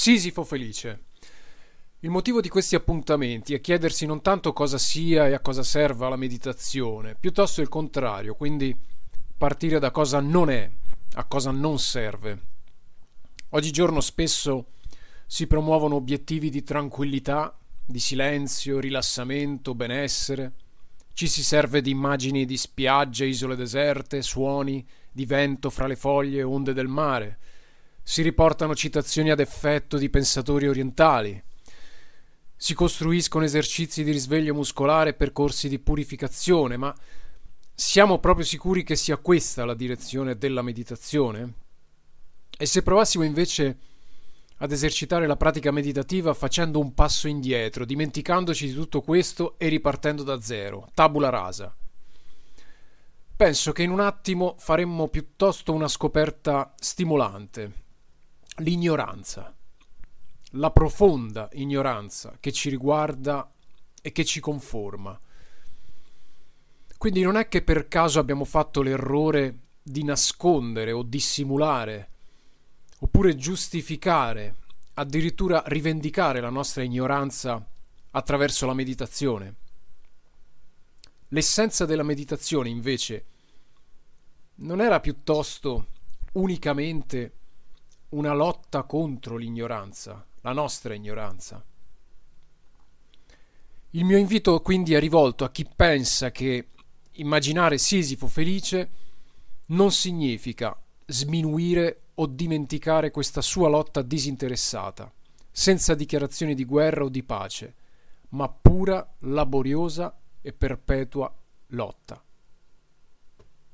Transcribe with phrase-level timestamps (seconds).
[0.00, 1.06] Sisifo felice.
[1.98, 6.08] Il motivo di questi appuntamenti è chiedersi non tanto cosa sia e a cosa serva
[6.08, 8.78] la meditazione, piuttosto il contrario, quindi
[9.36, 10.70] partire da cosa non è,
[11.14, 12.42] a cosa non serve.
[13.48, 14.66] Oggigiorno spesso
[15.26, 20.52] si promuovono obiettivi di tranquillità, di silenzio, rilassamento, benessere.
[21.12, 26.44] Ci si serve di immagini di spiagge, isole deserte, suoni di vento fra le foglie,
[26.44, 27.38] onde del mare
[28.10, 31.44] si riportano citazioni ad effetto di pensatori orientali,
[32.56, 36.96] si costruiscono esercizi di risveglio muscolare e percorsi di purificazione, ma
[37.74, 41.52] siamo proprio sicuri che sia questa la direzione della meditazione?
[42.56, 43.76] E se provassimo invece
[44.56, 50.22] ad esercitare la pratica meditativa facendo un passo indietro, dimenticandoci di tutto questo e ripartendo
[50.22, 51.76] da zero, tabula rasa?
[53.36, 57.84] Penso che in un attimo faremmo piuttosto una scoperta stimolante
[58.58, 59.54] l'ignoranza,
[60.52, 63.50] la profonda ignoranza che ci riguarda
[64.00, 65.18] e che ci conforma.
[66.96, 72.10] Quindi non è che per caso abbiamo fatto l'errore di nascondere o dissimulare,
[73.00, 74.56] oppure giustificare,
[74.94, 77.64] addirittura rivendicare la nostra ignoranza
[78.10, 79.54] attraverso la meditazione.
[81.28, 83.24] L'essenza della meditazione, invece,
[84.56, 85.86] non era piuttosto
[86.32, 87.37] unicamente
[88.10, 91.62] una lotta contro l'ignoranza, la nostra ignoranza.
[93.90, 96.68] Il mio invito quindi è rivolto a chi pensa che
[97.12, 98.90] immaginare Sisifo felice
[99.66, 105.10] non significa sminuire o dimenticare questa sua lotta disinteressata,
[105.50, 107.74] senza dichiarazioni di guerra o di pace,
[108.30, 111.32] ma pura, laboriosa e perpetua
[111.68, 112.22] lotta.